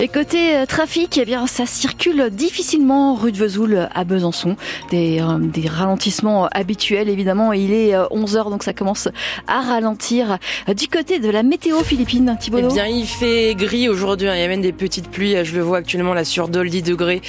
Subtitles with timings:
[0.00, 4.54] Et côté euh, trafic, eh bien, ça circule difficilement rue de Vesoul à Besançon.
[4.92, 7.52] Des, euh, ralentissements habituels, évidemment.
[7.52, 9.08] Il est 11h, euh, donc ça commence
[9.48, 10.38] à ralentir.
[10.76, 14.28] Du côté de la météo philippine, Thibault Eh bien, il fait gris aujourd'hui.
[14.28, 14.36] Hein.
[14.36, 15.44] Il y a même des petites pluies.
[15.44, 17.20] Je le vois actuellement là sur Dole, 10 degrés.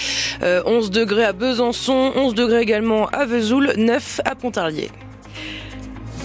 [0.43, 4.91] 11 degrés à Besançon, 11 degrés également à Vesoul, 9 à Pontarlier.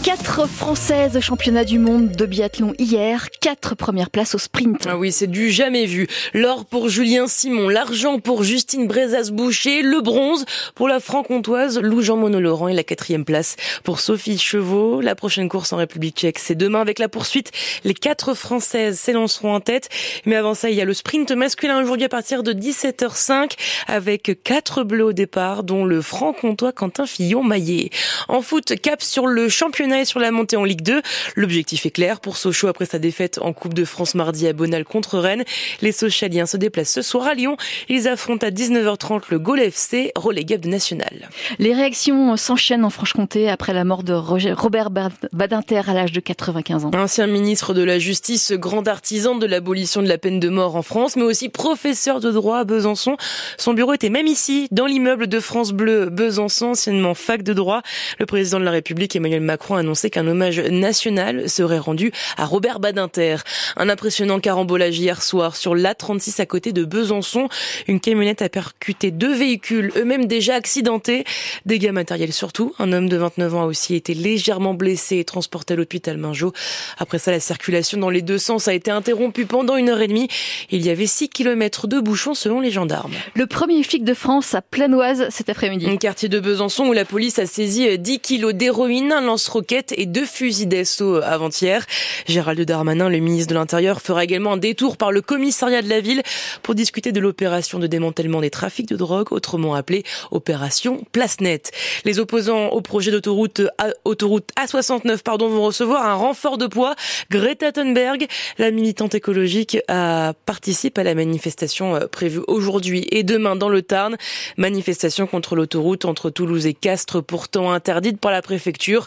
[0.04, 4.86] Quatre Françaises championnat du monde de biathlon hier, quatre premières places au sprint.
[4.86, 6.08] Ah oui, c'est du jamais vu.
[6.34, 10.44] L'or pour Julien Simon, l'argent pour Justine Brezas-Boucher, le bronze
[10.74, 15.00] pour la franc-comtoise Lou-Jean Monod-Laurent et la quatrième place pour Sophie Chevaux.
[15.00, 17.50] La prochaine course en République tchèque, c'est demain avec la poursuite.
[17.84, 19.88] Les quatre Françaises s'élanceront en tête.
[20.26, 23.52] Mais avant ça, il y a le sprint masculin aujourd'hui à partir de 17h05
[23.86, 27.88] avec quatre bleus au départ, dont le franc-comtois Quentin Fillon-Maillet.
[28.28, 31.00] En foot, cap sur le championnat sur la montée en Ligue 2.
[31.36, 34.84] L'objectif est clair pour Sochaux après sa défaite en Coupe de France mardi à Bonal
[34.84, 35.44] contre Rennes.
[35.80, 37.56] Les Sochaliens se déplacent ce soir à Lyon.
[37.88, 41.28] Ils affrontent à 19h30 le Gaulle FC, relégable national.
[41.60, 46.86] Les réactions s'enchaînent en Franche-Comté après la mort de Robert Badinter à l'âge de 95
[46.86, 46.90] ans.
[46.94, 50.82] Ancien ministre de la Justice, grand artisan de l'abolition de la peine de mort en
[50.82, 53.16] France, mais aussi professeur de droit à Besançon.
[53.58, 57.82] Son bureau était même ici, dans l'immeuble de France Bleu Besançon, anciennement fac de droit.
[58.18, 62.46] Le président de la République, Emmanuel Macron, a annoncé qu'un hommage national serait rendu à
[62.46, 63.36] Robert Badinter.
[63.76, 67.48] Un impressionnant carambolage hier soir sur l'A36 à côté de Besançon.
[67.86, 71.24] Une camionnette a percuté deux véhicules, eux-mêmes déjà accidentés.
[71.66, 72.74] Dégâts matériels surtout.
[72.78, 76.52] Un homme de 29 ans a aussi été légèrement blessé et transporté à l'hôpital Mingeot.
[76.98, 80.08] Après ça, la circulation dans les deux sens a été interrompue pendant une heure et
[80.08, 80.28] demie.
[80.70, 83.12] Il y avait 6 km de bouchons selon les gendarmes.
[83.34, 85.86] Le premier flic de France à Planoise cet après-midi.
[85.86, 90.06] Un quartier de Besançon où la police a saisi 10 kilos d'héroïne, un lance-roquette et
[90.06, 91.84] deux fusils d'assaut avant-hier.
[92.26, 96.00] Gérald Darmanin, le ministre de l'Intérieur, fera également un détour par le commissariat de la
[96.00, 96.22] ville
[96.62, 101.72] pour discuter de l'opération de démantèlement des trafics de drogue, autrement appelée opération Place Net.
[102.04, 103.62] Les opposants au projet d'autoroute
[104.04, 106.94] autoroute A69 pardon, vont recevoir un renfort de poids.
[107.30, 108.26] Greta Thunberg,
[108.58, 113.82] la militante écologique, a participé à la manifestation euh, prévue aujourd'hui et demain dans le
[113.82, 114.16] Tarn.
[114.56, 119.06] Manifestation contre l'autoroute entre Toulouse et Castres, pourtant interdite par la préfecture.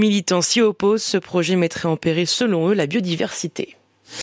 [0.00, 1.02] Militants s'y opposent.
[1.02, 3.76] Ce projet mettrait en péril, selon eux, la biodiversité.